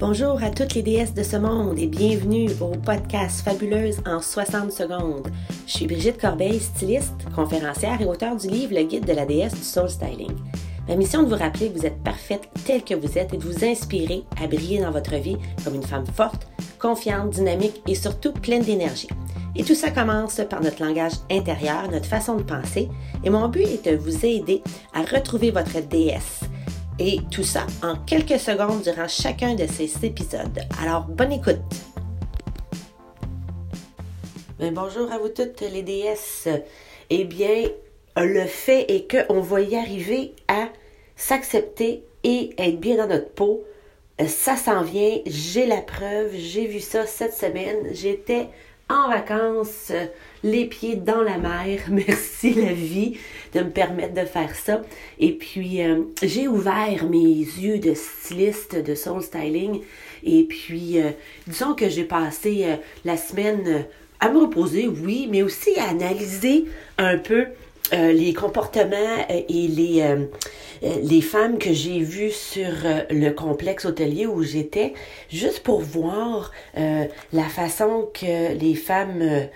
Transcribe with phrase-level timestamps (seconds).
[0.00, 4.70] Bonjour à toutes les déesses de ce monde et bienvenue au podcast Fabuleuse en 60
[4.70, 5.26] secondes.
[5.66, 9.56] Je suis Brigitte Corbeil, styliste, conférencière et auteure du livre Le guide de la déesse
[9.56, 10.36] du soul styling.
[10.86, 13.42] Ma mission de vous rappeler que vous êtes parfaite telle que vous êtes et de
[13.42, 16.46] vous inspirer à briller dans votre vie comme une femme forte,
[16.78, 19.08] confiante, dynamique et surtout pleine d'énergie.
[19.56, 22.88] Et tout ça commence par notre langage intérieur, notre façon de penser.
[23.24, 24.62] Et mon but est de vous aider
[24.94, 26.42] à retrouver votre déesse
[26.98, 30.60] et tout ça en quelques secondes durant chacun de ces épisodes.
[30.82, 31.58] Alors, bonne écoute!
[34.58, 36.48] Ben, bonjour à vous toutes les déesses.
[37.10, 37.68] Eh bien,
[38.16, 40.68] le fait est qu'on va y arriver à
[41.14, 43.64] s'accepter et être bien dans notre peau.
[44.26, 47.76] Ça s'en vient, j'ai la preuve, j'ai vu ça cette semaine.
[47.92, 48.48] J'étais
[48.88, 49.92] en vacances,
[50.42, 51.80] les pieds dans la mer.
[51.88, 53.18] Merci la vie
[53.52, 54.82] de me permettre de faire ça.
[55.18, 59.82] Et puis, euh, j'ai ouvert mes yeux de styliste de soul styling.
[60.24, 61.10] Et puis, euh,
[61.46, 63.84] disons que j'ai passé euh, la semaine
[64.20, 66.64] à me reposer, oui, mais aussi à analyser
[66.96, 67.46] un peu
[67.92, 70.02] les comportements et les
[70.82, 74.94] euh, les femmes que j'ai vues sur euh, le complexe hôtelier où j'étais,
[75.30, 79.48] juste pour voir euh, la façon que les femmes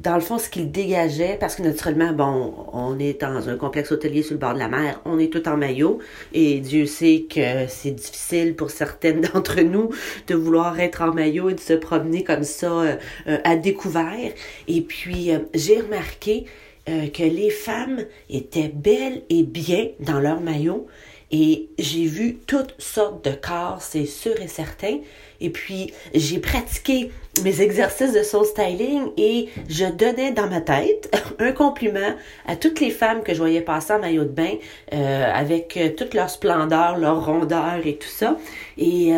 [0.00, 3.92] dans le fond, ce qu'ils dégageaient, parce que naturellement, bon, on est dans un complexe
[3.92, 6.00] hôtelier sur le bord de la mer, on est tout en maillot,
[6.32, 9.90] et Dieu sait que c'est difficile pour certaines d'entre nous
[10.26, 14.32] de vouloir être en maillot et de se promener comme ça à découvert.
[14.66, 16.44] Et puis, j'ai remarqué
[16.88, 20.86] euh, que les femmes étaient belles et bien dans leur maillot.
[21.30, 25.00] Et j'ai vu toutes sortes de corps, c'est sûr et certain.
[25.42, 27.10] Et puis, j'ai pratiqué
[27.44, 32.14] mes exercices de soul styling et je donnais dans ma tête un compliment
[32.46, 34.54] à toutes les femmes que je voyais passer en maillot de bain
[34.94, 38.38] euh, avec euh, toute leur splendeur, leur rondeur et tout ça.
[38.78, 39.12] Et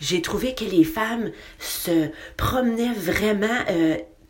[0.00, 3.46] j'ai trouvé que les femmes se promenaient vraiment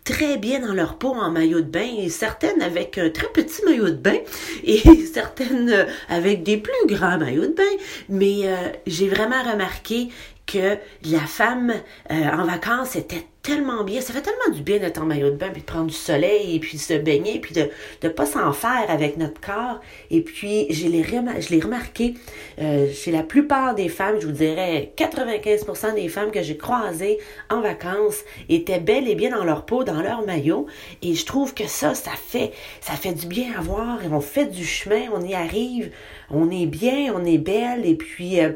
[0.07, 3.63] très bien dans leur peau en maillot de bain, et certaines avec un très petit
[3.67, 4.19] maillot de bain,
[4.65, 4.81] et
[5.13, 7.65] certaines avec des plus grands maillots de bain.
[8.09, 8.55] Mais euh,
[8.87, 10.09] j'ai vraiment remarqué
[10.47, 11.73] que la femme
[12.11, 14.01] euh, en vacances était tellement bien.
[14.01, 16.57] Ça fait tellement du bien d'être en maillot de bain, puis de prendre du soleil,
[16.57, 17.71] et puis de se baigner, puis de
[18.03, 19.81] ne pas s'en faire avec notre corps.
[20.11, 22.15] Et puis, je l'ai, remarqué
[22.61, 27.19] euh, chez la plupart des femmes, je vous dirais 95% des femmes que j'ai croisées
[27.49, 28.19] en vacances
[28.49, 30.67] étaient belles et bien dans leur peau, dans leur maillot.
[31.03, 34.05] Et je trouve que ça, ça fait, ça fait du bien à voir.
[34.05, 35.93] Et on fait du chemin, on y arrive,
[36.31, 37.87] on est bien, on est belle.
[37.87, 38.51] Et puis, euh,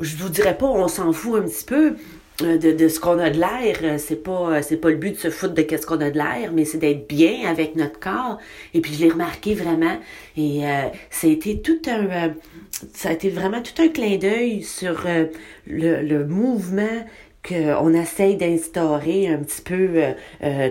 [0.00, 1.94] je vous dirais pas, on s'en fout un petit peu
[2.42, 5.12] euh, de, ce qu'on a de l'air, euh, c'est pas euh, c'est pas le but
[5.12, 7.98] de se foutre de qu'est-ce qu'on a de l'air, mais c'est d'être bien avec notre
[7.98, 8.38] corps.
[8.74, 9.98] Et puis je l'ai remarqué vraiment,
[10.36, 10.62] et
[11.10, 12.34] ça a été tout un
[12.94, 15.06] ça a été vraiment tout un clin d'œil sur
[15.66, 17.06] le, mouvement
[17.46, 20.14] qu'on essaye d'instaurer un petit peu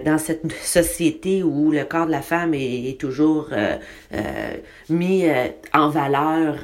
[0.06, 3.50] dans cette société où le corps de la femme est toujours
[4.90, 5.26] mis
[5.74, 6.56] en valeur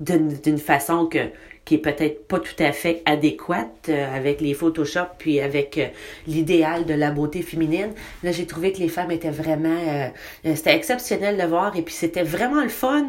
[0.00, 1.18] d'une façon que
[1.68, 5.88] qui est peut-être pas tout à fait adéquate euh, avec les Photoshop puis avec euh,
[6.26, 7.90] l'idéal de la beauté féminine.
[8.22, 11.92] Là, j'ai trouvé que les femmes étaient vraiment, euh, c'était exceptionnel de voir et puis
[11.92, 13.08] c'était vraiment le fun,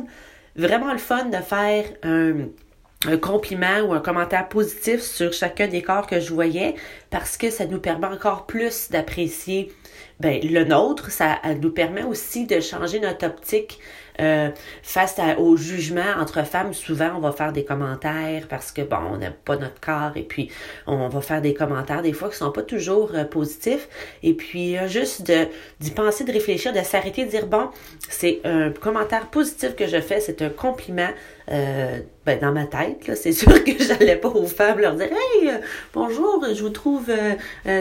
[0.58, 6.06] vraiment le fun de faire un compliment ou un commentaire positif sur chacun des corps
[6.06, 6.76] que je voyais
[7.12, 9.72] parce que ça nous permet encore plus d'apprécier
[10.20, 11.12] ben, le nôtre.
[11.12, 13.80] Ça nous permet aussi de changer notre optique
[14.20, 14.50] euh,
[14.84, 19.18] face au jugement entre femmes, souvent on va faire des commentaires parce que bon, on
[19.18, 20.52] n'aime pas notre corps et puis
[20.88, 23.88] on va faire des commentaires des fois qui sont pas toujours euh, positifs.
[24.24, 25.32] Et puis euh, juste
[25.80, 27.70] d'y penser, de réfléchir, de s'arrêter, de dire bon,
[28.10, 31.10] c'est un commentaire positif que je fais, c'est un compliment.
[31.50, 35.50] Ben, dans ma tête, c'est sûr que j'allais pas aux femmes leur dire Hey,
[35.94, 37.12] bonjour, je vous trouve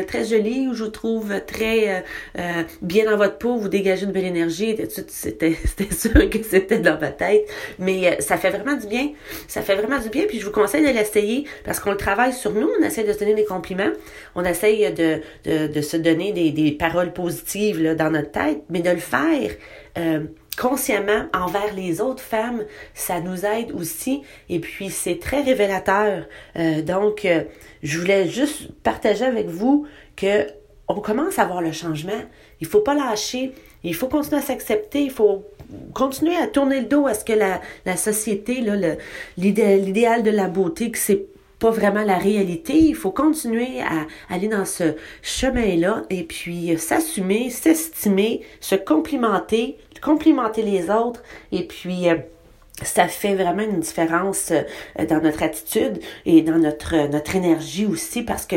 [0.06, 2.04] très jolie ou je vous trouve très
[2.80, 4.76] bien dans votre peau, vous dégagez une belle énergie.
[5.08, 5.56] C'était
[5.90, 7.46] sûr que c'était dans ma tête.
[7.78, 9.10] Mais euh, ça fait vraiment du bien.
[9.46, 10.24] Ça fait vraiment du bien.
[10.26, 12.68] Puis je vous conseille de l'essayer parce qu'on le travaille sur nous.
[12.80, 13.92] On essaie de se donner des compliments.
[14.34, 18.62] On essaye de, de, se donner des, des paroles positives là, dans notre tête.
[18.70, 19.50] Mais de le faire.
[20.58, 22.64] Euh, consciemment envers les autres femmes,
[22.94, 26.24] ça nous aide aussi et puis c'est très révélateur.
[26.56, 27.26] Euh, donc,
[27.82, 30.46] je voulais juste partager avec vous que
[30.88, 32.22] on commence à voir le changement.
[32.60, 33.52] Il faut pas lâcher.
[33.84, 35.02] Il faut continuer à s'accepter.
[35.02, 35.44] Il faut
[35.94, 38.64] continuer à tourner le dos à ce que la, la société,
[39.36, 41.26] l'idéal de la beauté, que c'est
[41.58, 42.74] pas vraiment la réalité.
[42.74, 49.76] Il faut continuer à aller dans ce chemin-là et puis euh, s'assumer, s'estimer, se complimenter,
[50.02, 51.22] complimenter les autres
[51.52, 52.16] et puis euh,
[52.82, 58.22] ça fait vraiment une différence euh, dans notre attitude et dans notre, notre énergie aussi
[58.22, 58.56] parce que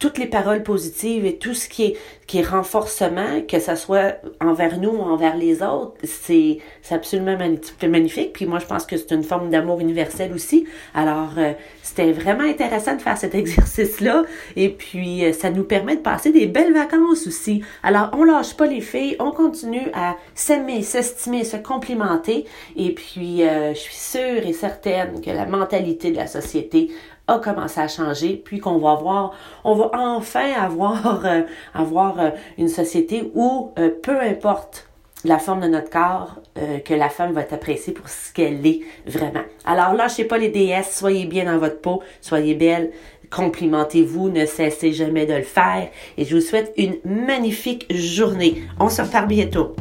[0.00, 4.16] toutes les paroles positives et tout ce qui est, qui est renforcement, que ce soit
[4.40, 6.58] envers nous ou envers les autres, c'est,
[6.90, 7.36] absolument
[7.82, 8.32] magnifique.
[8.32, 10.66] Puis moi, je pense que c'est une forme d'amour universel aussi.
[10.94, 11.52] Alors, euh,
[11.82, 14.24] c'était vraiment intéressant de faire cet exercice-là.
[14.56, 17.62] Et puis, euh, ça nous permet de passer des belles vacances aussi.
[17.82, 22.46] Alors, on lâche pas les filles, on continue à s'aimer, s'estimer, se complimenter.
[22.74, 26.88] Et puis, euh, je suis sûre et certaine que la mentalité de la société
[27.30, 29.32] a commencé à changer, puis qu'on va voir,
[29.64, 31.42] on va enfin avoir, euh,
[31.74, 34.88] avoir euh, une société où euh, peu importe
[35.24, 36.36] la forme de notre corps,
[36.86, 39.42] que la femme va être appréciée pour ce qu'elle est vraiment.
[39.66, 42.90] Alors lâchez pas les déesses, soyez bien dans votre peau, soyez belle,
[43.30, 48.62] complimentez-vous, ne cessez jamais de le faire et je vous souhaite une magnifique journée.
[48.78, 49.76] On se reparle bientôt.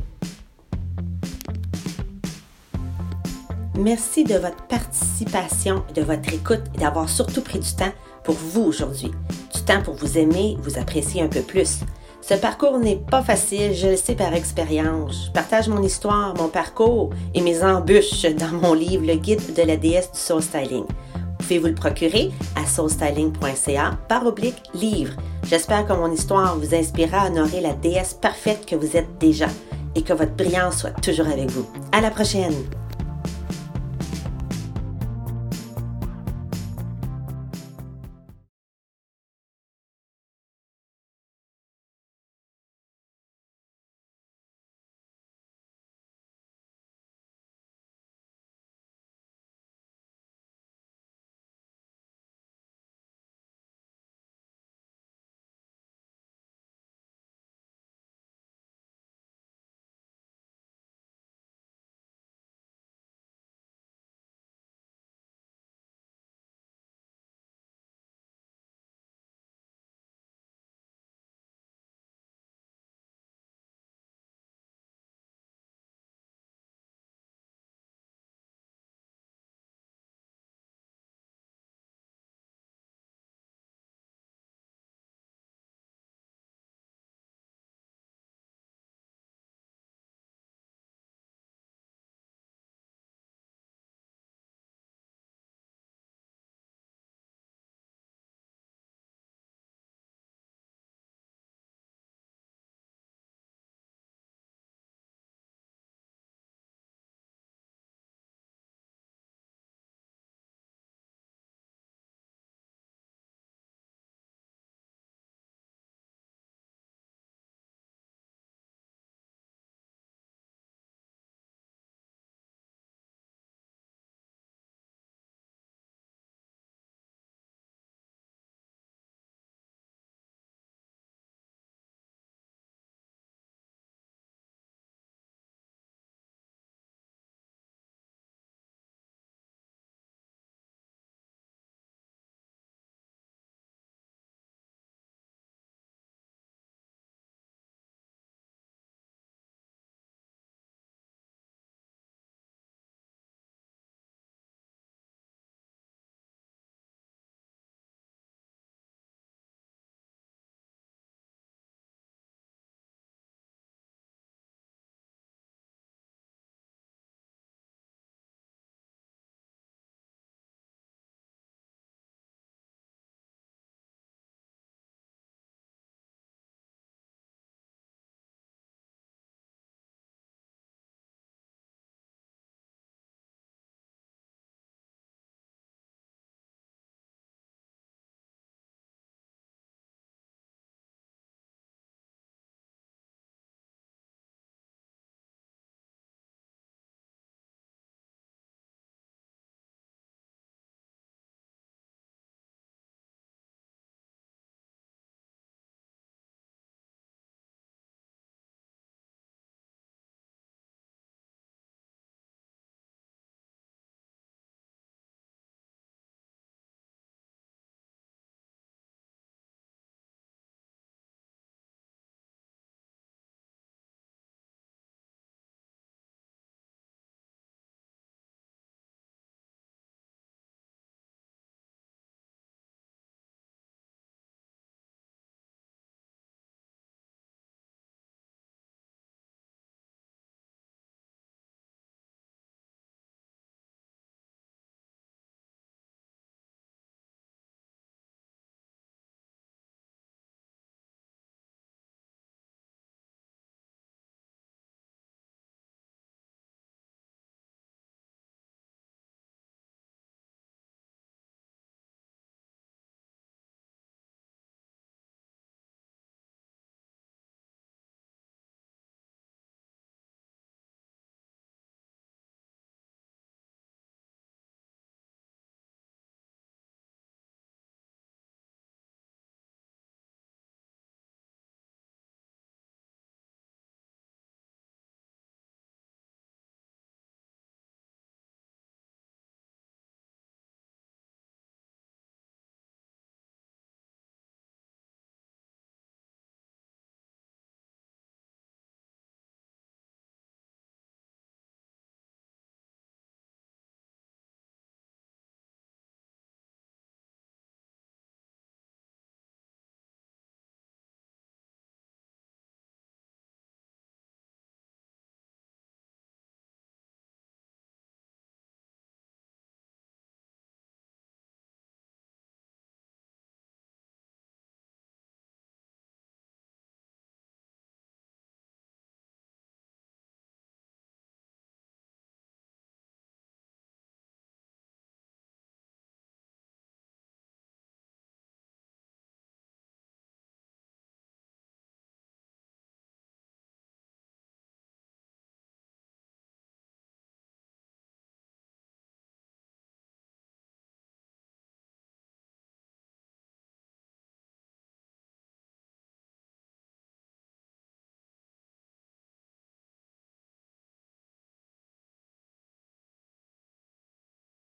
[3.80, 7.94] Merci de votre participation, de votre écoute et d'avoir surtout pris du temps
[8.26, 9.10] pour vous aujourd'hui.
[9.56, 11.80] Du temps pour vous aimer, vous apprécier un peu plus.
[12.22, 15.28] Ce parcours n'est pas facile, je le sais par expérience.
[15.28, 19.64] Je partage mon histoire, mon parcours et mes embûches dans mon livre Le guide de
[19.64, 20.84] la déesse du soul styling.
[20.84, 25.14] Vous pouvez vous le procurer à soulstyling.ca par oblique livre.
[25.44, 29.48] J'espère que mon histoire vous inspirera à honorer la déesse parfaite que vous êtes déjà
[29.96, 31.66] et que votre brillance soit toujours avec vous.
[31.94, 32.79] À la prochaine!